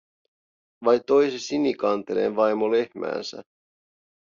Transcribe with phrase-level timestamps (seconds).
[0.85, 3.43] Vai toi se Sinikanteleen vaimo lehmäänsä.